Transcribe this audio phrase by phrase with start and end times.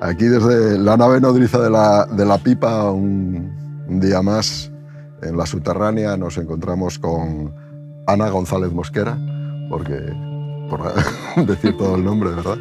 [0.00, 4.70] Aquí desde la nave nodriza de la, de la pipa, un, un día más
[5.22, 7.54] en la subterránea, nos encontramos con
[8.06, 9.18] Ana González Mosquera,
[9.70, 9.94] porque,
[10.68, 10.82] por
[11.46, 12.58] decir todo el nombre, ¿verdad?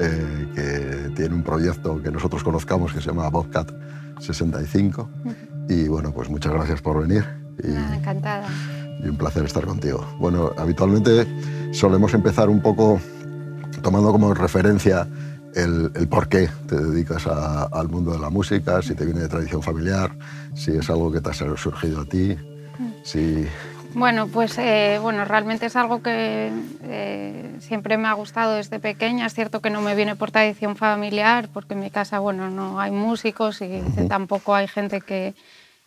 [0.00, 3.70] Eh, que tiene un proyecto que nosotros conozcamos que se llama Bobcat
[4.20, 5.10] 65.
[5.68, 7.24] Y bueno, pues muchas gracias por venir.
[7.62, 8.46] Y, Ah, encantada.
[9.04, 10.06] y un placer estar contigo.
[10.18, 11.26] Bueno, habitualmente
[11.72, 12.98] solemos empezar un poco
[13.82, 15.06] tomando como referencia
[15.54, 19.20] el, el por qué te dedicas a- al mundo de la música, si te viene
[19.20, 20.12] de tradición familiar,
[20.54, 22.36] si es algo que te ha surgido a ti,
[23.02, 23.46] si...
[23.92, 26.52] Bueno, pues eh, bueno, realmente es algo que
[26.84, 29.26] eh, siempre me ha gustado desde pequeña.
[29.26, 32.78] Es cierto que no me viene por tradición familiar, porque en mi casa bueno, no
[32.80, 35.34] hay músicos y tampoco hay gente que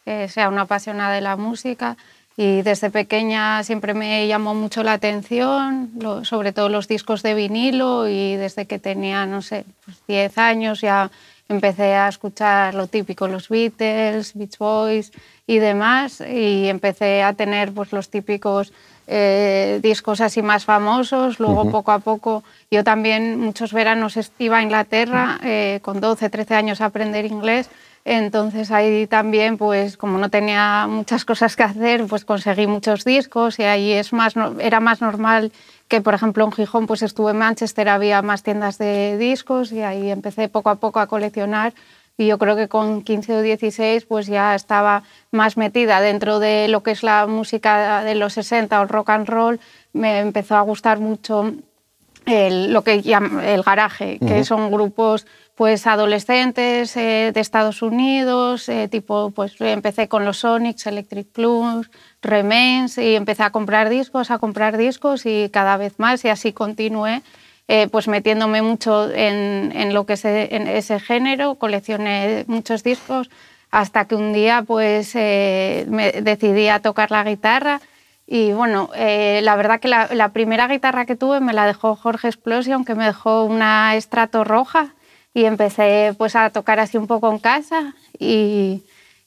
[0.06, 1.96] eh, sea una apasionada de la música.
[2.36, 7.36] Y desde pequeña siempre me llamó mucho la atención, lo- sobre todo los discos de
[7.36, 11.12] vinilo y desde que tenía, no sé, pues 10 años ya
[11.48, 15.12] empecé a escuchar lo típico, los Beatles, Beach Boys
[15.46, 18.74] y demás, y empecé a tener pues, los típicos
[19.06, 21.40] eh, discos así más famosos.
[21.40, 26.56] Luego, poco a poco, yo también muchos veranos iba a Inglaterra eh, con 12, 13
[26.56, 27.70] años a aprender inglés.
[28.06, 33.60] Entonces ahí también, pues como no tenía muchas cosas que hacer, pues conseguí muchos discos
[33.60, 35.52] y ahí es más, era más normal
[35.88, 39.82] que, por ejemplo, en Gijón, pues estuve en Manchester, había más tiendas de discos y
[39.84, 41.74] ahí empecé poco a poco a coleccionar
[42.18, 46.68] y yo creo que con 15 o 16 pues ya estaba más metida dentro de
[46.68, 49.60] lo que es la música de los 60 o el rock and roll.
[49.94, 51.54] Me empezó a gustar mucho
[52.26, 58.68] el, lo que llam- el garaje, que son grupos pues adolescentes eh, de Estados Unidos,
[58.70, 61.90] eh, tipo pues empecé con los Sonics, Electric Plus,
[62.22, 66.54] Remains y empecé a comprar discos, a comprar discos y cada vez más y así
[66.54, 67.22] continué
[67.68, 73.30] eh, pues metiéndome mucho en, en lo que es en ese género, coleccioné muchos discos
[73.72, 77.82] hasta que un día pues eh, me decidí a tocar la guitarra.
[78.26, 82.86] Y bueno, la verdad que la, primera guitarra que tuve me la dejó Jorge Explosion,
[82.86, 84.94] que me dejó una estrato roja
[85.34, 88.84] y empecé pues a tocar así un poco en casa y,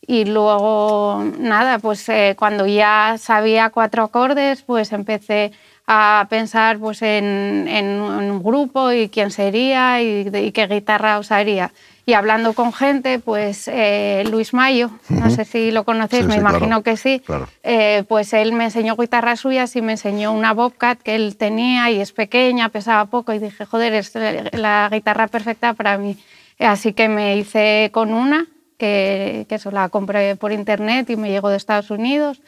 [0.07, 5.53] y luego nada, pues eh, cuando ya sabía cuatro acordes, pues empecé
[5.87, 11.73] a pensar pues en, en un grupo y quién sería y, qué guitarra usaría.
[12.09, 16.35] Y hablando con gente, pues eh, Luis Mayo, no sé si lo conocéis, Sí, me
[16.35, 17.49] sí, claro, imagino que sí, claro.
[17.65, 21.91] eh, pues él me enseñó guitarras suyas y me enseñó una Bobcat que él tenía
[21.91, 24.13] y es pequeña, pesaba poco y dije, joder, es
[24.53, 26.17] la guitarra perfecta para mí.
[26.61, 28.47] Así que me hice con una,
[28.79, 32.41] que, que eso la compré por internet y me llegó de Estados Unidos.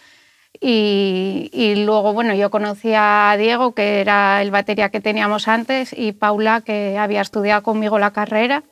[0.60, 5.92] Y, y luego, bueno, yo conocí a Diego, que era el batería que teníamos antes,
[5.92, 8.62] y Paula, que había estudiado conmigo la carrera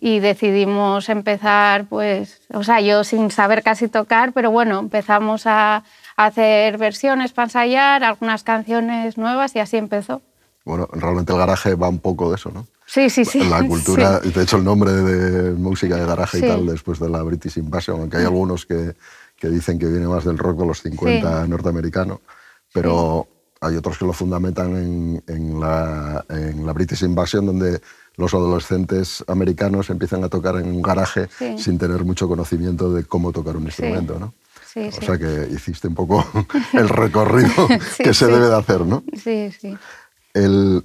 [0.00, 5.84] y decidimos empezar, pues, o sea, yo sin saber casi tocar, pero bueno, empezamos a,
[6.16, 10.20] hacer versiones para ensayar, algunas canciones nuevas y así empezó.
[10.64, 12.66] Bueno, realmente el garaje va un poco de eso, ¿no?
[12.86, 13.44] Sí, sí, sí.
[13.44, 14.32] La cultura, sí.
[14.32, 16.44] de hecho el nombre de música de garaje Sí.
[16.44, 18.94] y tal, después de la British Invasion, aunque hay algunos que,
[19.36, 22.20] que dicen que viene más del rock de los 50 norteamericano,
[22.72, 23.28] pero
[23.60, 27.80] hay otros que lo fundamentan en, en la, en la British Invasion, donde
[28.18, 31.56] los adolescentes americanos empiezan a tocar en un garaje Sí.
[31.56, 34.34] sin tener mucho conocimiento de cómo tocar un instrumento, ¿no?
[34.66, 36.22] Sí, o sea que hiciste un poco
[36.74, 37.66] el recorrido
[37.98, 39.02] que se debe de hacer, ¿no?
[39.14, 39.76] Sí, sí.
[40.34, 40.84] El,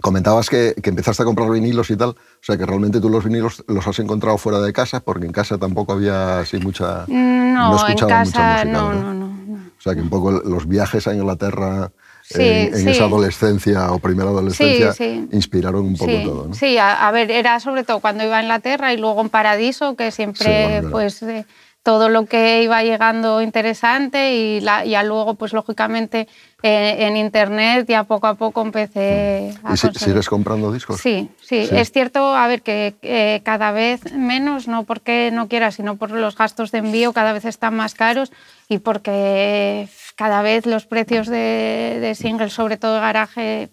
[0.00, 3.24] comentabas que, que empezaste a comprar vinilos y tal, o sea que realmente tú los
[3.24, 7.04] vinilos los has encontrado fuera de casa, porque en casa tampoco había así mucha...
[7.08, 9.32] No, en escuchaban mucha casa música, no, no, no, no.
[9.78, 11.90] O sea que un poco los viajes a Inglaterra
[12.22, 12.88] Sí, en, en sí.
[12.90, 15.26] esa adolescencia o primera adolescencia sí.
[15.32, 16.54] inspiraron un poco todo, ¿no?
[16.54, 19.96] Sí, a, a ver, era sobre todo cuando iba a Inglaterra y luego en Paradiso,
[19.96, 21.44] que siempre, bueno, pues, eh,
[21.82, 26.28] todo lo que iba llegando interesante y la- ya luego, pues, lógicamente,
[26.62, 31.00] eh, en Internet ya poco a poco empecé a ¿Y si- sigues comprando discos?
[31.00, 31.74] Sí, sí, Sí.
[31.76, 36.12] es cierto, a ver, que eh, cada vez menos, no porque no quiera, sino por
[36.12, 38.30] los gastos de envío cada vez están más caros
[38.68, 39.88] y porque
[40.22, 43.70] cada vez los precios de, de singles, sobre todo de garaje,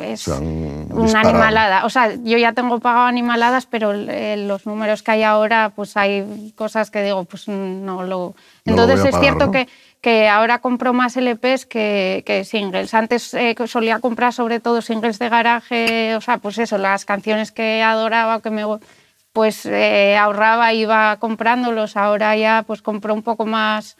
[0.00, 1.28] es una disparado.
[1.28, 1.84] animalada.
[1.86, 5.96] O sea, yo ya tengo pagado animaladas, pero eh, los números que hay ahora, pues
[5.96, 8.34] hay cosas que digo, pues no lo...
[8.64, 9.52] No lo Entonces voy a es pagar, cierto ¿no?
[9.52, 9.68] que
[10.00, 12.94] que ahora compro más LPs que, que singles.
[12.94, 17.52] Antes eh, solía comprar sobre todo singles de garaje, o sea, pues eso, las canciones
[17.52, 18.64] que adoraba, que me
[19.32, 21.96] pues eh, ahorraba, iba comprándolos.
[21.96, 23.96] Ahora ya pues compro un poco más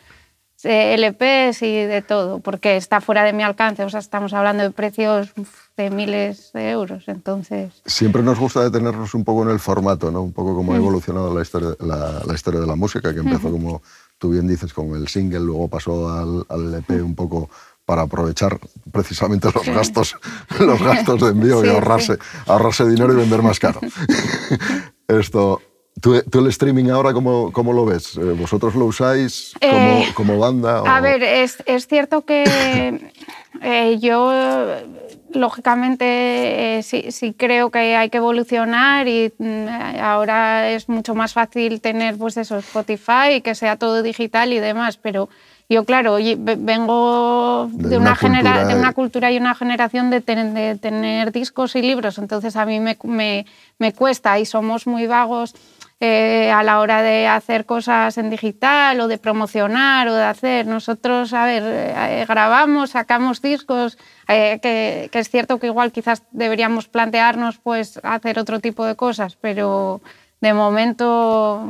[0.65, 4.71] LPs y de todo, porque está fuera de mi alcance, o sea, estamos hablando de
[4.71, 5.33] precios
[5.77, 7.83] de miles de euros, entonces...
[7.87, 10.23] Siempre nos gusta detenernos un poco en el formato, ¿no?
[10.23, 13.51] Un poco cómo ha evolucionado la historia, la, la historia de la música, que empezó
[13.51, 13.83] como
[14.19, 17.51] tú bien dices con el single, luego pasó al, al LP un poco
[17.85, 18.59] para aprovechar
[18.93, 20.17] precisamente los gastos,
[20.61, 23.81] los gastos de envío y ahorrarse, ahorrarse dinero y vender más caro.
[25.09, 25.61] Esto,
[26.01, 28.17] ¿Tú, el streaming ahora cómo, cómo lo ves?
[28.17, 30.83] Eh, ¿Vosotros lo usáis como, eh, como banda?
[30.87, 32.45] A ver, es, es cierto que
[33.63, 34.33] eh, yo,
[35.33, 39.69] lógicamente, sí, sí, creo que hay que evolucionar y mm,
[40.01, 44.61] ahora es mucho más fácil tener pues eso, Spotify y que sea todo digital y
[44.61, 45.29] demás, pero
[45.69, 51.33] yo, claro, vengo de, una, cultura, de una cultura y una generación de, de, tener
[51.33, 53.47] discos y libros, entonces a mí me, me,
[53.79, 55.55] me cuesta y somos muy vagos
[56.05, 60.67] eh, a la hora de hacer cosas en digital o de promocionar o de hacer.
[60.67, 63.97] Nosotros, a ver, eh, grabamos, sacamos discos,
[64.27, 68.97] eh, que, que, es cierto que igual quizás deberíamos plantearnos pues hacer otro tipo de
[68.97, 70.01] cosas, pero
[70.41, 71.69] de momento...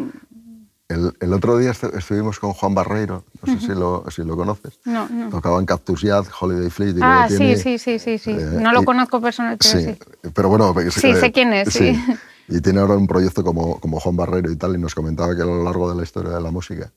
[0.88, 4.80] El, el otro día estuvimos con Juan Barreiro, no sé si, lo, si lo conoces.
[4.86, 5.28] No, no.
[5.28, 6.96] Tocaban Cactus Yad, Holiday Fleet.
[7.02, 8.32] Ah, sí, sí, sí, sí, sí.
[8.32, 9.68] no lo conozco personalmente.
[9.68, 10.74] Sí, sí, pero bueno...
[10.90, 12.02] Sí, sé quién es, sí.
[12.48, 15.42] Y tiene ahora un proyecto como, como Juan Barrero y tal, y nos comentaba que
[15.42, 16.92] a lo largo de la historia de la música,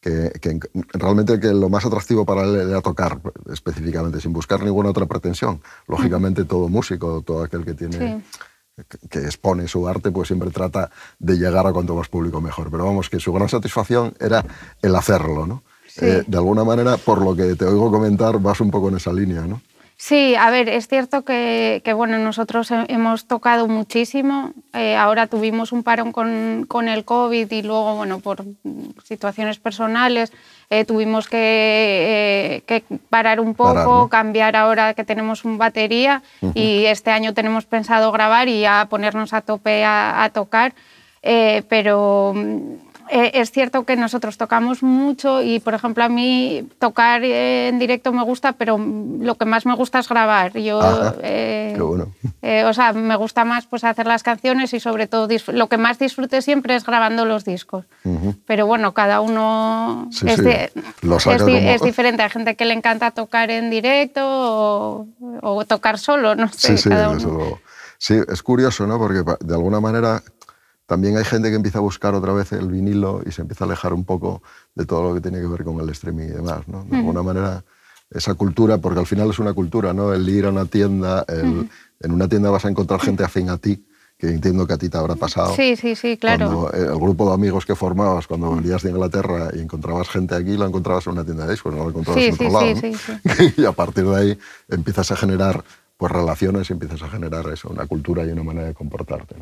[0.00, 0.58] que, que,
[0.92, 3.20] realmente que lo más atractivo para él era tocar
[3.52, 5.60] específicamente, sin buscar ninguna otra pretensión.
[5.86, 8.22] Lógicamente todo músico, todo aquel que tiene...
[9.10, 12.70] que expone su arte, pues siempre trata de llegar a cuanto más público mejor.
[12.70, 14.44] Pero vamos, que su gran satisfacción era
[14.80, 15.62] el hacerlo, ¿no?
[16.00, 19.12] Eh, de alguna manera, por lo que te oigo comentar, vas un poco en esa
[19.12, 19.60] línea, ¿no?
[20.04, 24.52] Sí, a ver, es cierto que, bueno, nosotros hemos tocado muchísimo.
[24.72, 28.44] Eh, ahora tuvimos un parón con, con, el COVID y luego, bueno, por
[29.04, 30.32] situaciones personales
[30.70, 36.86] eh, tuvimos que, eh, que, parar un poco, cambiar ahora que tenemos un batería y
[36.86, 40.74] este año tenemos pensado grabar y ya ponernos a tope a, a tocar.
[41.22, 42.34] pero
[43.14, 48.10] eh, es cierto que nosotros tocamos mucho y, por ejemplo, a mí tocar en directo
[48.10, 50.56] me gusta, pero lo que más me gusta es grabar.
[50.56, 50.80] Yo,
[51.22, 52.06] eh, bueno.
[52.40, 55.76] eh, o sea, me gusta más pues, hacer las canciones y, sobre todo, lo que
[55.76, 57.84] más disfrute siempre es grabando los discos.
[58.46, 62.22] Pero bueno, cada uno es, es, diferente.
[62.22, 65.06] Hay gente que le encanta tocar en directo
[65.42, 66.78] o, tocar solo, no sé.
[66.78, 66.90] Sí, sí,
[67.98, 68.98] Sí, es curioso, ¿no?
[68.98, 70.24] Porque de alguna manera
[70.86, 73.66] también hay gente que empieza a buscar otra vez el vinilo y se empieza a
[73.66, 74.42] alejar un poco
[74.74, 76.66] de todo lo que tiene que ver con el streaming y demás.
[76.66, 76.84] ¿no?
[76.84, 77.64] De alguna manera,
[78.10, 80.12] esa cultura, porque al final es una cultura, ¿no?
[80.12, 83.84] el ir a una tienda, en una tienda vas a encontrar gente afín a ti,
[84.22, 85.52] que entiendo que a ti te habrá pasado.
[85.56, 86.70] Sí, sí, sí, claro.
[86.72, 90.56] Eh, el grupo de amigos que formabas cuando venías de Inglaterra y encontrabas gente aquí,
[90.56, 92.76] lo encontrabas en una tienda de discos, no lo encontrabas en otro sí, lado.
[92.76, 92.94] Sí,
[93.36, 94.38] sí, y a partir de ahí
[94.68, 95.64] empiezas a generar
[95.96, 99.34] pues, relaciones y empiezas a generar eso, una cultura y una manera de comportarte.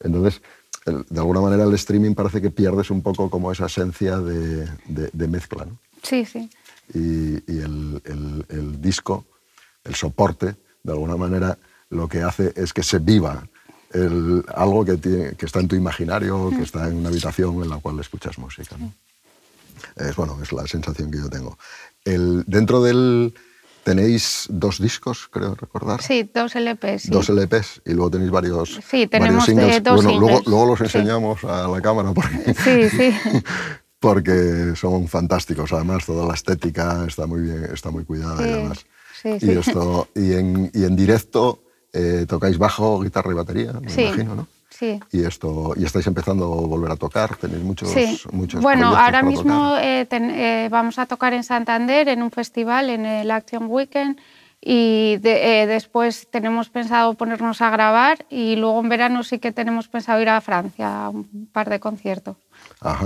[0.00, 0.42] Entonces,
[0.86, 5.28] de alguna manera el streaming parece que pierdes un poco como esa esencia de, de,
[5.28, 5.64] mezcla.
[5.64, 5.78] ¿no?
[6.02, 6.48] Sí, sí.
[6.94, 9.26] Y, y el, el, el, disco,
[9.84, 11.58] el soporte, de alguna manera
[11.90, 13.46] lo que hace es que se viva
[14.54, 17.78] algo que, tiene, que, está en tu imaginario, que está en una habitación en la
[17.78, 18.76] cual escuchas música.
[18.78, 18.92] ¿no?
[19.96, 21.58] Es, bueno, es la sensación que yo tengo.
[22.04, 23.34] El, dentro del,
[23.84, 26.02] Tenéis dos discos, creo recordar.
[26.02, 27.10] Sí, dos LPs.
[27.10, 28.78] Dos LPs y luego tenéis varios.
[28.88, 29.82] Sí, tenemos singles.
[29.82, 33.14] dos bueno, Luego, luego, los enseñamos a la cámara porque, sí, sí.
[33.98, 35.72] porque son fantásticos.
[35.72, 38.84] Además, toda la estética está muy bien, está muy cuidada y demás.
[39.22, 43.92] Sí, y, esto, y, en, y en directo eh, tocáis bajo, guitarra y batería, me
[43.92, 44.48] imagino, ¿no?
[45.12, 48.18] Y, esto, y estáis empezando a volver a tocar, tenéis muchos, sí.
[48.32, 53.04] muchos Bueno, ahora mismo eh, eh, vamos a tocar en Santander en un festival, en
[53.04, 54.18] el Action Weekend,
[54.62, 59.88] y eh, después tenemos pensado ponernos a grabar y luego en verano sí que tenemos
[59.88, 62.36] pensado ir a Francia a un par de conciertos.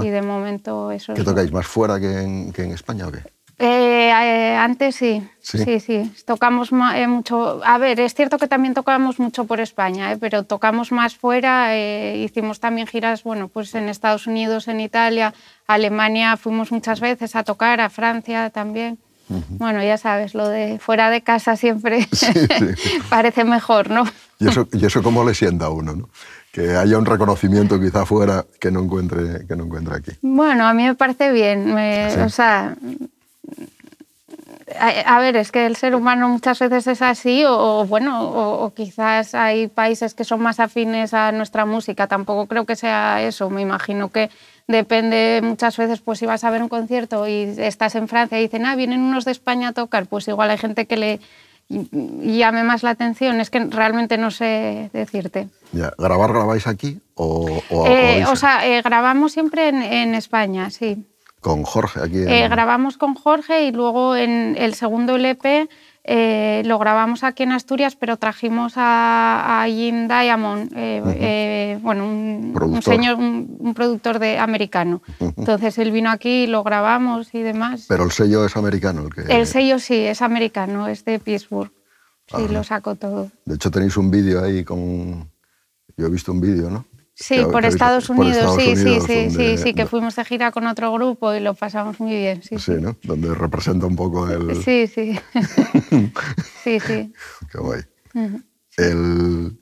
[0.02, 1.52] Y de momento eso ¿Qué tocáis?
[1.52, 3.22] ¿Más fuera que en, que en España o qué?
[3.58, 5.22] Eh, eh, antes sí.
[5.40, 7.60] sí, sí, Tocamos eh, mucho.
[7.64, 11.76] A ver, es cierto que también tocamos mucho por España, pero tocamos más fuera.
[11.76, 15.34] hicimos también giras, bueno, pues en Estados Unidos, en Italia,
[15.66, 18.98] Alemania, fuimos muchas veces a tocar, a Francia también.
[19.48, 22.06] Bueno, ya sabes, lo de fuera de casa siempre
[23.08, 24.04] parece mejor, ¿no?
[24.38, 26.08] ¿Y eso, ¿Y eso cómo le sienta a uno, no?
[26.52, 30.12] que haya un reconocimiento quizá fuera que no encuentre, que no encuentre aquí.
[30.22, 31.76] Bueno, a mí me parece bien.
[32.24, 32.76] O sea,
[34.80, 39.34] A, ver, es que el ser humano muchas veces es así, o, bueno, o, quizás
[39.34, 42.06] hay países que son más afines a nuestra música.
[42.06, 43.50] Tampoco creo que sea eso.
[43.50, 44.30] Me imagino que
[44.66, 48.42] depende muchas veces, pues si vas a ver un concierto y estás en Francia y
[48.42, 51.20] dicen, ah, vienen unos de España a tocar, pues igual hay gente que le
[51.68, 53.40] llame más la atención.
[53.40, 55.48] Es que realmente no sé decirte.
[55.72, 55.92] Ya.
[55.98, 61.04] ¿Grabar grabáis aquí o, o, eh, sea, eh, grabamos siempre en, en España, sí
[61.44, 62.16] con Jorge aquí.
[62.26, 65.68] Eh, grabamos con Jorge y luego en el segundo LP
[66.02, 72.94] eh, lo grabamos aquí en Asturias, pero trajimos a, Jim Diamond, eh, bueno, un, productor.
[73.18, 75.02] Un, productor de americano.
[75.20, 77.84] Entonces él vino aquí, lo grabamos y demás.
[77.88, 79.02] Pero el sello es americano.
[79.02, 79.20] El, que...
[79.30, 81.70] el sello sí, es americano, es de Pittsburgh.
[82.26, 83.30] Sí, lo saco todo.
[83.44, 85.30] De hecho tenéis un vídeo ahí con...
[85.98, 86.86] Yo he visto un vídeo, ¿no?
[87.16, 90.92] Sí, por, Estados Unidos, sí, sí, sí, sí, sí, que fuimos de gira con otro
[90.92, 92.42] grupo y lo pasamos muy bien.
[92.42, 92.96] Sí, sí, ¿no?
[93.04, 94.60] Donde representa un poco el...
[94.62, 95.18] Sí, sí.
[96.64, 97.12] sí, sí.
[97.52, 97.82] Qué guay.
[98.78, 99.56] el,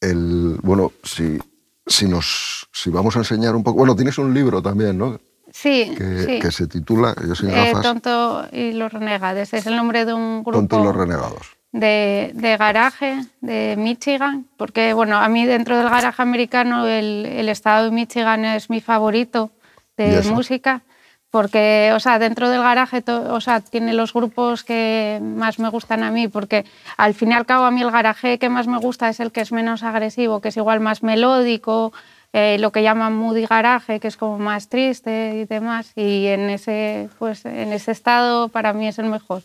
[0.00, 1.38] el, bueno, si,
[1.86, 3.78] si, nos, si vamos a enseñar un poco...
[3.78, 5.18] Bueno, tienes un libro también, ¿no?
[5.50, 6.38] Sí, que, sí.
[6.38, 10.42] que se titula Yo sin eh, Tonto y los Renegades, es el nombre de un
[10.42, 10.58] grupo...
[10.58, 16.22] Tonto y los Renegados de, garaje de Michigan, porque bueno, a mí dentro del garaje
[16.22, 19.50] americano el, estado de Michigan es mi favorito
[19.96, 20.82] de música,
[21.30, 26.04] porque o sea, dentro del garaje o sea, tiene los grupos que más me gustan
[26.04, 26.64] a mí, porque
[26.96, 29.32] al fin y al cabo a mí el garaje que más me gusta es el
[29.32, 31.92] que es menos agresivo, que es igual más melódico,
[32.32, 36.50] eh, lo que llaman moody garaje, que es como más triste y demás, y en
[36.50, 39.42] ese, pues, en ese estado para mí es el mejor.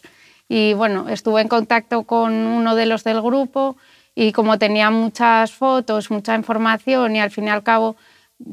[0.50, 3.78] Y bueno, estuve en contacto con uno de los del grupo
[4.16, 7.96] y como tenía muchas fotos, mucha información y al fin y al cabo,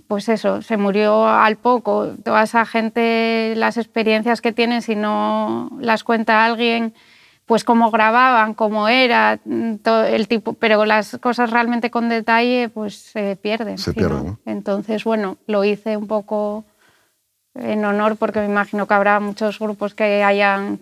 [0.06, 2.10] pues eso, se murió al poco.
[2.22, 6.92] Toda esa gente, las experiencias que tienen, si no las cuenta alguien,
[7.46, 9.38] pues cómo grababan, cómo era,
[9.82, 13.78] todo el tipo, pero las cosas realmente con detalle, pues se pierden.
[13.78, 14.36] Se pierden.
[14.44, 16.64] Entonces, bueno, lo hice un poco
[17.58, 20.80] en honor porque me imagino que habrá muchos grupos que hayan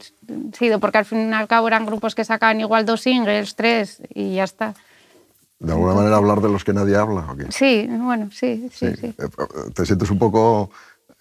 [0.57, 4.03] sido, porque al fin y al cabo eran grupos que sacaban igual dos singles, tres
[4.15, 4.75] y ya está.
[5.59, 7.27] ¿De alguna manera hablar de los que nadie habla?
[7.31, 9.29] ¿o Sí, bueno, sí, sí, sí, eh,
[9.75, 10.71] ¿Te sientes un poco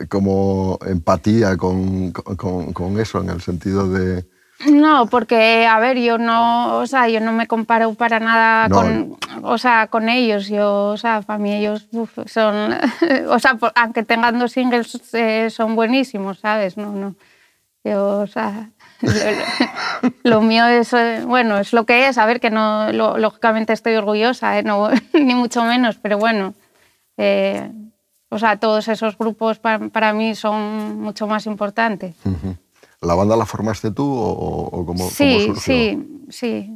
[0.10, 4.26] como empatía con, con, con eso, en el sentido de
[4.72, 9.18] no, porque, a ver, yo no, o sea, yo no me comparo para nada con,
[9.42, 10.48] o sea, con ellos.
[10.48, 11.88] Yo, o sea, para mí ellos
[12.26, 12.76] son,
[13.30, 16.78] o sea, aunque tengan dos singles, eh, son buenísimos, ¿sabes?
[16.78, 17.16] No, no.
[17.84, 18.70] Yo, o sea,
[20.24, 22.18] lo, mío es, eh, bueno, es lo que es.
[22.18, 24.64] A ver, que no, lógicamente estoy orgullosa, ¿eh?
[24.64, 26.54] no, ni mucho menos, pero bueno.
[28.30, 32.16] o sea, todos esos grupos para, mí son mucho más importantes.
[33.04, 36.72] ¿La banda la formaste tú o, cómo, sí, Sí, sí.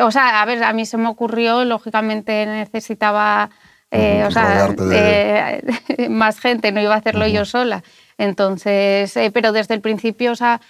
[0.00, 3.50] O sea, a ver, a mí se me ocurrió, lógicamente necesitaba
[3.90, 5.62] eh, o sea, eh,
[6.08, 7.82] más gente, no iba a hacerlo yo sola.
[8.18, 10.60] Entonces, eh, pero desde el principio, o sea,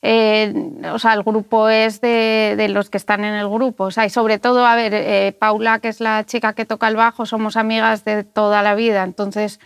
[0.00, 3.84] o sea, el grupo es de, de, los que están en el grupo.
[3.84, 6.94] O sea, y sobre todo, a ver, Paula, que es la chica que toca el
[6.94, 9.02] bajo, somos amigas de toda la vida.
[9.02, 9.58] Entonces,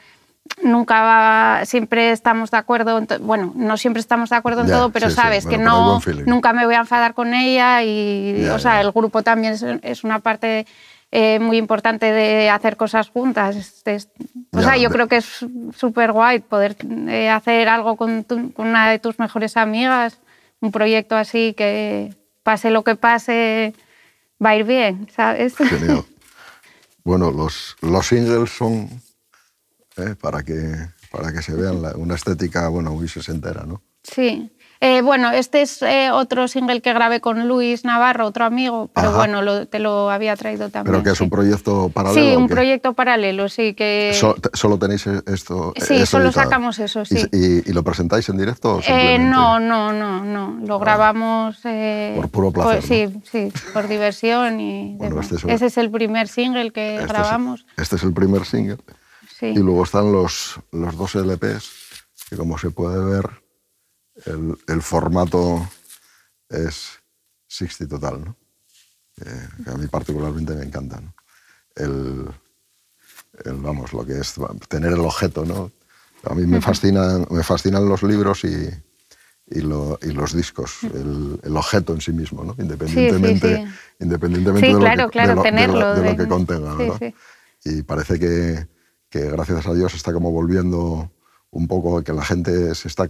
[0.63, 5.47] nunca siempre estamos de acuerdo, bueno, no siempre estamos de acuerdo en todo, pero sabes
[5.47, 9.57] que no, nunca me voy a enfadar con ella y, o sea, el grupo también
[9.83, 10.67] es, una parte
[11.11, 13.83] eh, muy importante de hacer cosas juntas.
[14.53, 15.47] o sea, yo creo que es
[15.77, 16.77] súper guay poder
[17.09, 18.25] eh, hacer algo con,
[18.57, 20.19] una de tus mejores amigas,
[20.61, 23.75] un proyecto así que pase lo que pase,
[24.45, 25.57] va a ir bien, ¿sabes?
[25.57, 26.05] Genial.
[27.05, 28.89] Bueno, los, los singles son
[29.97, 30.15] ¿eh?
[30.21, 30.75] para, que,
[31.11, 33.65] para que se vean una estética bueno, muy sesentera.
[33.65, 33.83] ¿no?
[34.03, 34.51] Sí.
[34.85, 39.13] Eh, bueno, este es eh, otro single que grabé con Luis Navarro, otro amigo, pero
[39.13, 40.93] bueno, te lo había traído también.
[40.93, 42.31] ¿Pero que es un proyecto paralelo?
[42.31, 43.75] Sí, un proyecto paralelo, sí.
[43.75, 44.13] que
[44.55, 45.73] ¿Solo tenéis esto?
[45.77, 47.29] Sí, solo sacamos eso, sí.
[47.31, 48.81] ¿Y, lo presentáis en directo?
[48.85, 50.59] O no, no, no, no.
[50.67, 50.81] Lo ah.
[50.81, 51.59] grabamos...
[52.17, 52.83] por puro placer.
[52.83, 57.65] Sí, sí, por diversión y este Ese es el primer single que este grabamos.
[57.77, 58.79] este es el primer single.
[59.51, 61.71] Y luego están los, los dos LPs,
[62.31, 63.29] que como se puede ver,
[64.27, 65.69] el, el formato
[66.49, 67.01] es
[67.49, 68.37] 60 total, ¿no?
[69.17, 71.01] que a mí particularmente me encanta.
[71.01, 71.15] ¿no?
[71.75, 72.27] El,
[73.45, 74.35] el, vamos, lo que es
[74.69, 75.71] tener el objeto, ¿no?
[76.25, 78.71] A mí me fascinan, me fascinan los libros y,
[79.47, 82.55] y, lo, y los discos, el, el, objeto en sí mismo, ¿no?
[82.59, 86.77] independientemente, sí, sí, independientemente de, lo que, de, lo, tenerlo, de, lo, que contenga.
[87.65, 88.69] Y parece que,
[89.12, 91.11] que gracias a Dios está como volviendo
[91.50, 93.07] un poco que la gente se está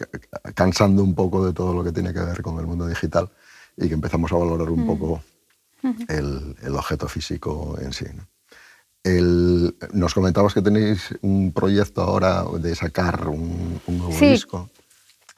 [0.52, 3.30] cansando un poco de todo lo que tiene que ver con el mundo digital
[3.76, 5.22] y que empezamos a valorar un poco
[6.08, 8.06] el, objeto físico en sí.
[9.92, 14.68] nos comentabas que tenéis un proyecto ahora de sacar un, nuevo disco.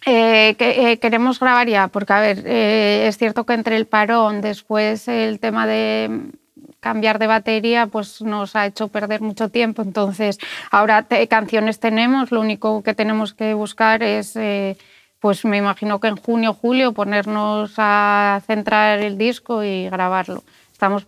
[0.07, 3.87] Eh, que, eh, queremos grabar ya, porque a ver, eh, es cierto que entre el
[3.87, 6.31] parón, después el tema de
[6.81, 9.83] cambiar de batería, pues nos ha hecho perder mucho tiempo.
[9.83, 10.39] Entonces,
[10.71, 14.39] ahora canciones tenemos, lo único que tenemos que buscar es,
[15.21, 20.43] pues me imagino que en junio, julio, ponernos a centrar el disco y grabarlo
[20.75, 21.07] estamos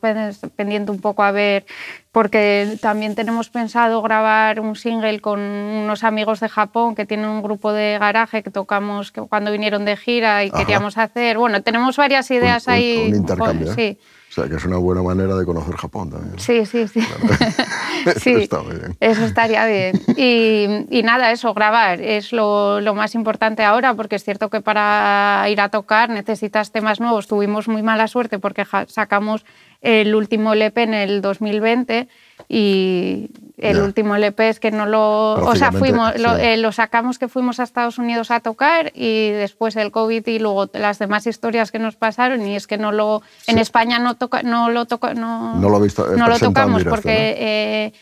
[0.57, 1.67] pendiente un poco a ver,
[2.13, 7.43] porque también tenemos pensado grabar un single con unos amigos de Japón que tienen un
[7.43, 11.37] grupo de garaje que tocamos cuando vinieron de gira y queríamos hacer.
[11.37, 13.09] Bueno, tenemos varias ideas ahí.
[13.09, 13.73] Un, intercambio.
[13.73, 13.75] ¿eh?
[13.75, 13.99] Sí.
[14.01, 16.39] O sea, que es una buena manera de conocer Japón también.
[16.39, 17.01] Sí, sí, sí.
[18.17, 18.97] sí eso está muy bien.
[19.01, 20.01] Eso estaría bien.
[20.17, 24.61] Y, y nada, eso, grabar es lo, lo, más importante ahora, porque es cierto que
[24.61, 27.27] para ir a tocar necesitas temas nuevos.
[27.27, 29.45] Tuvimos muy mala suerte porque sacamos
[29.81, 32.09] el último LP en el 2020
[32.49, 35.35] y el último LP es que no lo...
[35.35, 39.77] O sea, fuimos, eh, lo, sacamos que fuimos a Estados Unidos a tocar y después
[39.77, 43.23] el COVID y luego las demás historias que nos pasaron y es que no lo...
[43.47, 47.37] En España no, toca, no lo toca, no, no lo, visto, no lo tocamos porque...
[47.39, 47.93] Eh,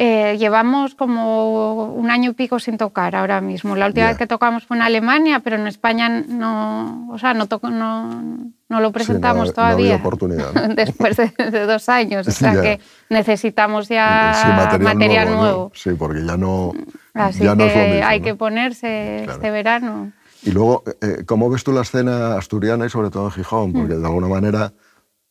[0.00, 3.74] eh, llevamos como un año y pico sin tocar ahora mismo.
[3.74, 7.48] La última vez que tocamos fue en Alemania, pero en España no, o sea, no,
[7.62, 9.96] no, no lo presentamos todavía.
[9.96, 10.52] oportunidad.
[10.76, 12.28] Después de, dos años.
[12.28, 16.72] O sea que necesitamos ya material, nuevo, Sí, porque ya no.
[17.14, 20.12] Así que hay que ponerse este verano.
[20.42, 23.72] Y luego, eh, ¿cómo ves tú la escena asturiana y sobre todo en Gijón?
[23.72, 24.72] Porque de alguna manera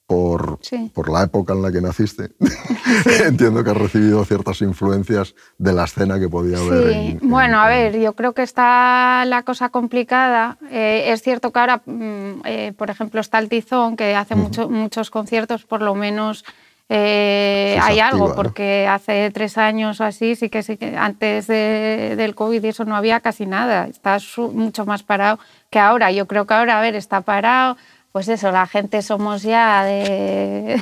[0.07, 0.59] por,
[0.93, 2.29] por, la época en la que naciste,
[3.25, 6.93] entiendo que has recibido ciertas influencias de la escena que podía haber.
[6.93, 7.19] Sí.
[7.21, 10.57] bueno, a ver, yo creo que está la cosa complicada.
[10.71, 15.09] Eh, es cierto que ahora, mm, eh, por ejemplo, está el Tizón, que hace muchos
[15.09, 16.45] conciertos, por lo menos
[16.87, 22.33] eh, hay algo, porque hace tres años o así, sí que, sí que antes del
[22.33, 23.87] COVID y eso no había casi nada.
[23.87, 24.19] Está
[24.53, 25.37] mucho más parado
[25.69, 26.11] que ahora.
[26.11, 27.75] Yo creo que ahora, a ver, está parado
[28.17, 30.81] pues eso, la gente somos ya de,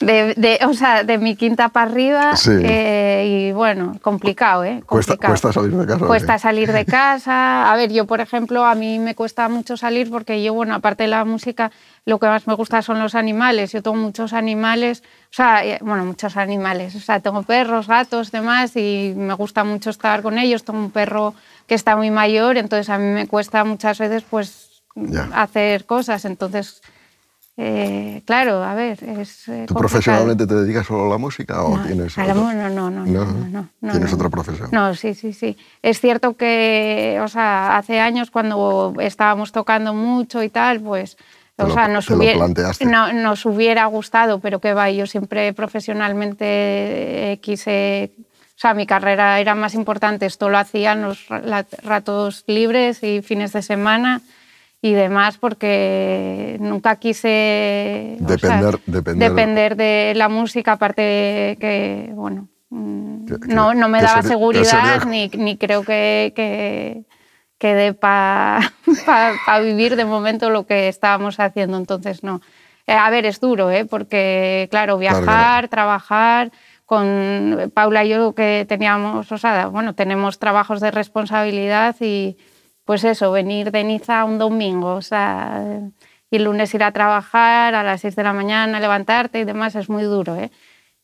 [0.00, 4.82] de, o sea, de mi quinta para arriba eh, y bueno, complicado, ¿eh?
[4.84, 5.14] Cuesta,
[5.52, 6.06] salir de casa.
[6.06, 7.70] Cuesta salir de casa.
[7.70, 11.04] A ver, yo por ejemplo, a mí me cuesta mucho salir porque yo, bueno, aparte
[11.04, 11.70] de la música,
[12.04, 13.70] lo que más me gusta son los animales.
[13.70, 16.96] Yo tengo muchos animales, o sea, eh, bueno, muchos animales.
[16.96, 20.64] O sea, tengo perros, gatos, demás y me gusta mucho estar con ellos.
[20.64, 21.32] Tengo un perro
[21.68, 24.69] que está muy mayor, entonces a mí me cuesta muchas veces pues
[25.32, 26.24] hacer cosas.
[26.24, 26.82] Entonces,
[27.62, 29.46] eh, claro, a ver, es.
[29.48, 32.16] Eh, ¿Tú profesionalmente te dedicas solo a la música o tienes.?
[32.16, 34.70] A no, no, no, no, ¿Tienes otra profesión?
[34.72, 35.58] No, sí, sí, sí.
[35.82, 41.18] Es cierto que, o sea, hace años cuando estábamos tocando mucho y tal, pues.
[41.58, 42.48] O sea, nos, hubiera,
[42.86, 49.40] no, nos hubiera gustado, pero que va, yo siempre profesionalmente quise o sea, mi carrera
[49.40, 51.26] era más importante, esto lo hacía en los
[51.82, 54.22] ratos libres y fines de semana
[54.82, 63.74] y demás porque nunca quise depender, depender, de la música, aparte que, bueno, mm, no,
[63.74, 67.04] no, me daba seguridad ni, ni, creo que, que,
[67.58, 68.72] que dé para
[69.46, 72.40] pa, vivir de momento lo que estábamos haciendo, entonces no.
[72.86, 73.84] Eh, a ver, es duro, ¿eh?
[73.84, 76.50] porque claro, viajar, trabajar
[76.86, 82.36] con Paula y yo que teníamos, o sea, bueno, tenemos trabajos de responsabilidad y
[82.84, 85.80] pues eso, venir de Niza un domingo, o sea,
[86.30, 89.74] y el lunes ir a trabajar a las 6 de la mañana, levantarte y demás,
[89.74, 90.50] es muy duro, ¿eh?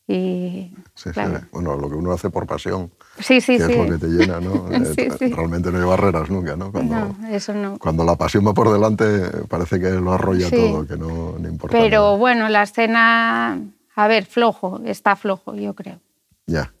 [0.09, 1.21] Y, sí, sí.
[1.51, 3.71] Bueno, lo que uno hace por pasión, sí, sí, que sí.
[3.73, 4.69] es lo que te llena, ¿no?
[4.71, 6.71] Eh, realmente no hay barreras nunca, ¿no?
[6.71, 7.77] Cuando, no, eso no.
[7.77, 9.05] Cuando la pasión va por delante,
[9.49, 11.77] parece que lo arrolla todo, que no, no importa.
[11.77, 13.59] Pero bueno, la escena,
[13.95, 15.99] a ver, flojo, está flojo, yo creo.
[16.45, 16.73] Ya.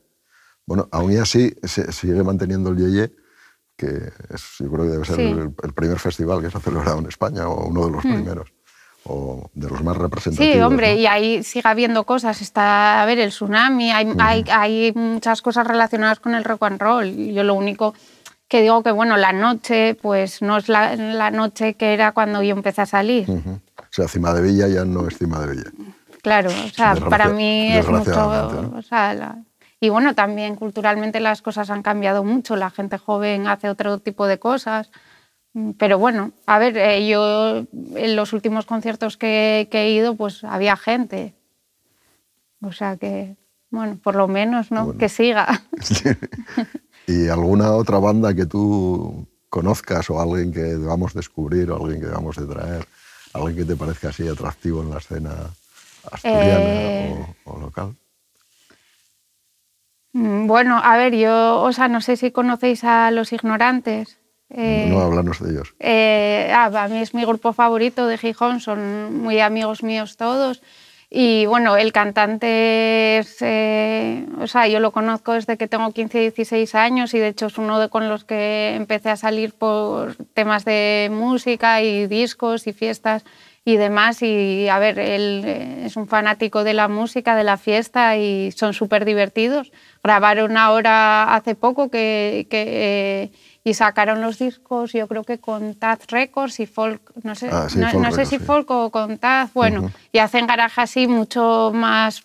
[0.65, 3.11] Bueno, aún así se sigue manteniendo el Yeye
[3.77, 7.05] que es, yo creo que debe ser el, primer festival que se ha celebrado en
[7.05, 8.13] España o uno de los hmm.
[8.13, 8.51] primeros
[9.09, 10.53] o de los más representativos.
[10.53, 12.41] Sí, hombre, y ahí sigue habiendo cosas.
[12.41, 16.81] Está, a ver, el tsunami, hay, hay, hay, muchas cosas relacionadas con el rock and
[16.81, 17.15] roll.
[17.15, 17.93] Yo lo único
[18.49, 22.43] que digo que, bueno, la noche, pues no es la, la noche que era cuando
[22.43, 23.29] yo empecé a salir.
[23.29, 25.71] O sea, Cima de Villa ya no es Cima de Villa.
[26.21, 28.73] Claro, o sea, para mí es mucho...
[28.75, 29.37] O sea, la,
[29.79, 34.25] y bueno, también culturalmente las cosas han cambiado mucho, la gente joven hace otro tipo
[34.27, 34.89] de cosas.
[35.53, 40.43] Mm, pero bueno, a ver, eh, yo en los últimos conciertos que, he ido, pues
[40.43, 41.33] había gente.
[42.61, 43.35] O sea que,
[43.69, 44.97] bueno, por lo menos, ¿no?
[44.97, 45.63] Que siga.
[47.07, 52.07] ¿Y alguna otra banda que tú conozcas o alguien que debamos descubrir o alguien que
[52.07, 52.87] debamos de traer?
[53.33, 55.31] ¿Alguien que te parezca así atractivo en la escena
[56.11, 57.25] asturiana Eh.
[57.45, 57.95] o, o local?
[60.17, 64.19] Mm, Bueno, a ver, yo, o sea, no sé si conocéis a Los Ignorantes.
[64.49, 65.75] Eh, no, háblanos de ellos.
[65.79, 70.61] Eh, ah, a mí es mi grupo favorito de Gijón, son muy amigos míos todos.
[71.09, 76.19] Y bueno, el cantante es, eh, o sea, yo lo conozco desde que tengo 15,
[76.19, 80.15] 16 años y de hecho es uno de con los que empecé a salir por
[80.33, 83.23] temas de música y discos y fiestas
[83.67, 84.21] y demás.
[84.21, 88.53] Y a ver, él eh, es un fanático de la música, de la fiesta y
[88.53, 89.73] son súper divertidos.
[90.01, 93.31] Grabaron ahora hace poco que, que, eh,
[93.65, 97.67] y sacaron los discos, yo creo que con Taz Records y Folk, no sé, Ah,
[97.69, 98.45] sí, no, Folk no sé Records, si sí.
[98.45, 99.91] Folk o con Taz, bueno, Ujú.
[100.13, 102.23] y hacen garaje así mucho más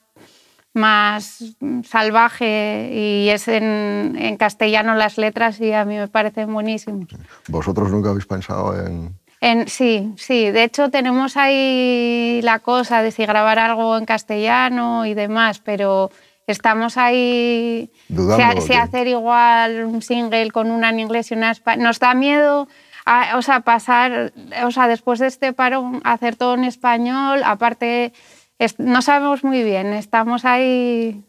[0.74, 7.08] más salvaje y es en, en castellano las letras y a mí me parecen buenísimos.
[7.48, 9.20] ¿Vosotros nunca habéis pensado en...?
[9.42, 15.04] En, sí, sí, de hecho tenemos ahí la cosa de si grabar algo en castellano
[15.04, 16.12] y demás, pero
[16.46, 21.34] estamos ahí Dudando, si, ¿o si hacer igual un single con una en inglés y
[21.34, 21.82] una en español.
[21.82, 22.68] Nos da miedo,
[23.04, 24.32] a- o sea, pasar,
[24.64, 27.42] o sea, después de este parón, hacer todo en español.
[27.44, 28.12] Aparte,
[28.60, 31.20] es- no sabemos muy bien, estamos ahí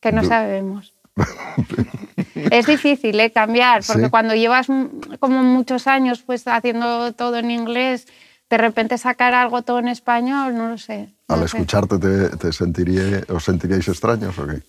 [0.00, 0.92] que no Du- sabemos.
[2.50, 3.30] Es difícil ¿eh?
[3.30, 4.10] cambiar, porque Sí.
[4.10, 4.66] cuando llevas
[5.20, 8.06] como muchos años pues haciendo todo en inglés,
[8.50, 11.08] de repente sacar algo todo en español, no lo sé.
[11.28, 11.56] no Al sé.
[11.56, 14.62] escucharte te, te sentiría, os sentiríais extraños o qué?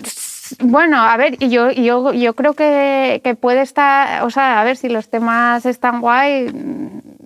[0.60, 4.78] Bueno, a ver, yo, yo, yo creo que, que puede estar, o sea, a ver
[4.78, 6.48] si los temas están guay,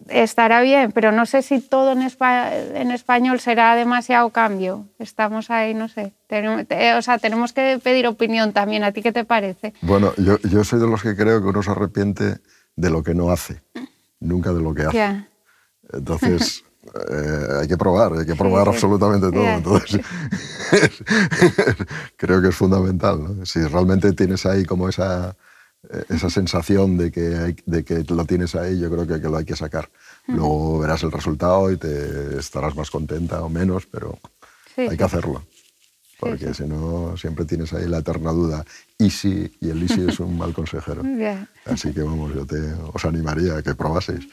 [0.10, 4.88] estará bien, pero no sé si todo en, espa- en español será demasiado cambio.
[5.00, 6.14] Estamos ahí, no sé.
[6.28, 8.84] Tenemos, te- o sea, tenemos que pedir opinión también.
[8.84, 9.74] ¿A ti qué te parece?
[9.82, 12.38] Bueno, yo, yo soy de los que creo que uno se arrepiente
[12.76, 13.62] de lo que no hace,
[14.20, 14.98] nunca de lo que hace.
[14.98, 15.28] Ya.
[15.94, 16.64] Entonces,
[17.12, 18.70] eh, hay que probar, hay que probar sí.
[18.74, 19.44] absolutamente todo.
[19.44, 19.56] Ya.
[19.56, 20.02] Entonces,
[22.18, 23.24] creo que es fundamental.
[23.24, 23.46] ¿no?
[23.46, 25.36] Si realmente tienes ahí como esa,
[26.10, 29.38] esa sensación de que, hay- de que lo tienes ahí, yo creo que, que lo
[29.38, 29.90] hay que sacar.
[30.28, 34.18] Luego verás el resultado y te estarás más contenta o menos, pero
[34.76, 34.98] Sí, hay sí.
[34.98, 35.44] que hacerlo.
[36.20, 38.66] Porque si no, siempre tienes ahí la eterna duda.
[38.98, 39.56] ¿Y si?
[39.62, 41.04] Y el easy es un mal consejero.
[41.66, 42.58] Así que vamos, yo te,
[42.94, 44.28] os animaría a que probaseis.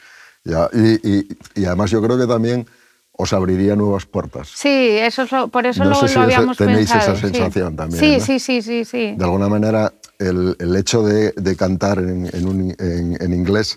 [0.45, 2.67] Ya, y, y- y además yo creo que también
[3.13, 4.49] os abriría nuevas puertas.
[4.55, 6.95] Sí, eso es lo- por eso No lo, sé si lo ese- habíamos tenéis esa
[6.95, 7.17] pensado.
[7.17, 7.21] sí.
[7.23, 8.25] sensación también, Sí, ¿no?
[8.25, 9.15] sí, sí, sí, sí.
[9.17, 13.77] De alguna manera, el, el hecho de, de cantar en, en un- en- en inglés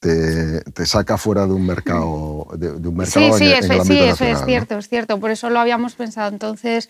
[0.00, 3.72] te, te saca fuera de un mercado, de, de un mercado Sí, sí, en, eso,
[3.72, 4.46] el sí, ámbito eso nacional, es ¿no?
[4.46, 5.20] cierto, es cierto.
[5.20, 6.28] Por eso lo habíamos pensado.
[6.32, 6.88] Entonces,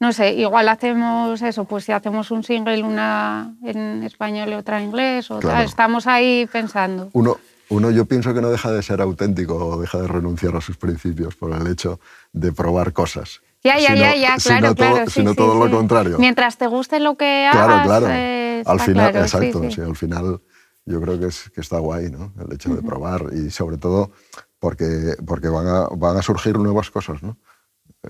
[0.00, 4.78] no sé, igual hacemos eso, pues si hacemos un single, una en español y otra
[4.78, 5.64] en inglés, o tal, Claro.
[5.68, 7.10] estamos ahí pensando.
[7.12, 7.36] Uno,
[7.68, 10.76] uno yo pienso que no deja de ser auténtico o deja de renunciar a sus
[10.78, 12.00] principios por el hecho
[12.32, 13.40] de probar cosas.
[13.64, 15.06] Ya, ya, Sino- ya, ya, sino claro, todo, claro.
[15.06, 15.72] sí, sino sí, todo lo sí.
[15.72, 16.18] contrario.
[16.18, 18.06] Mientras te guste lo que Claro, hagas, claro.
[18.10, 19.62] eh, al final, claro, exacto.
[19.86, 20.40] al final,
[20.84, 22.32] yo creo que, es, que está guay, ¿no?
[22.46, 24.10] El hecho de probar y sobre todo
[24.58, 27.38] porque, porque van, a, van a surgir nuevas cosas, ¿no?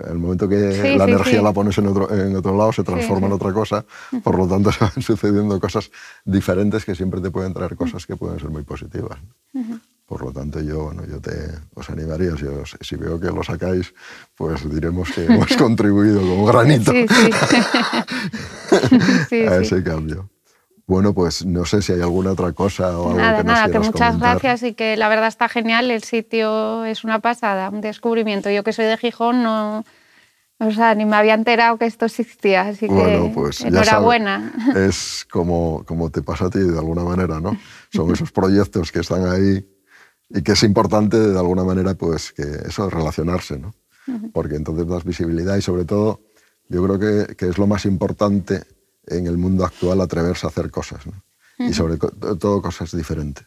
[0.09, 1.43] El momento que Sí, la sí, energía sí.
[1.43, 3.85] la pones en otro, en otro lado se transforma en otra cosa,
[4.23, 5.89] por lo tanto se van sucediendo cosas
[6.25, 9.17] diferentes que siempre te pueden traer cosas que pueden ser muy positivas.
[10.05, 11.31] Por lo tanto, yo, bueno, yo te,
[11.73, 13.91] os animaría, si, os- si veo que lo sacáis,
[14.35, 17.29] pues diremos que hemos contribuido como granito Sí, sí.
[19.47, 20.29] A ese cambio.
[20.87, 23.71] Bueno, pues no sé si hay alguna otra cosa o algo Nada, que nos nada,
[23.71, 24.19] que muchas comentar.
[24.33, 25.89] gracias y que la verdad está genial.
[25.89, 28.51] El sitio es una pasada, un descubrimiento.
[28.51, 29.83] Yo que soy de Gijón, no,
[30.59, 34.53] o sea, ni me había enterado que esto existía, así Bueno, que pues ya enhorabuena.
[34.73, 37.57] sabes, es como, como te pasa a ti de alguna manera, ¿no?
[37.91, 39.65] Son esos proyectos que están ahí
[40.29, 43.73] y que es importante de alguna manera, pues, que eso, relacionarse, ¿no?
[44.33, 46.21] Porque entonces das visibilidad y sobre todo,
[46.69, 48.63] yo creo que, que es lo más importante
[49.07, 51.13] en el mundo actual atreverse a hacer cosas, ¿no?
[51.57, 53.45] Y sobre todo cosas diferentes.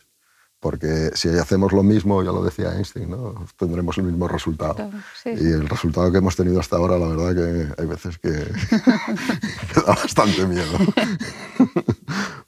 [0.60, 3.46] Porque si hacemos lo mismo, ya lo decía Einstein, ¿no?
[3.56, 4.74] tendremos el mismo resultado.
[4.74, 4.90] Claro,
[5.22, 8.30] sí, y el resultado que hemos tenido hasta ahora, la verdad que hay veces que,
[9.74, 10.66] que da bastante miedo.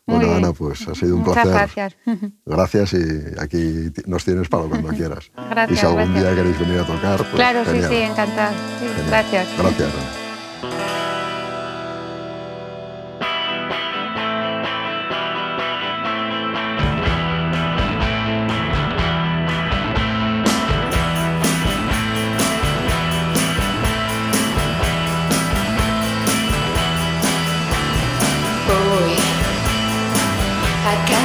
[0.06, 0.38] Bueno, bien.
[0.38, 1.52] Ana, pues ha sido un Muchas placer.
[1.52, 1.96] gracias.
[2.44, 5.30] Gracias y aquí nos tienes para cuando quieras.
[5.36, 6.24] Gracias, y si algún gracias.
[6.24, 7.90] día queréis venir a tocar, pues claro, sí, genial.
[7.90, 9.06] sí, Genial.
[9.06, 9.48] gracias.
[9.56, 9.94] Gracias.
[9.94, 10.19] Ana.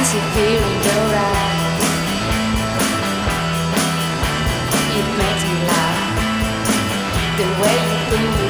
[0.06, 1.82] disappearing your eyes.
[4.98, 6.00] It makes me laugh
[7.38, 8.45] the way you do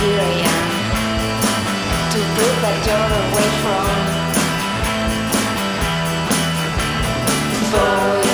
[0.00, 0.66] here I am
[2.12, 3.88] to break that door away from.
[7.72, 8.27] Boy.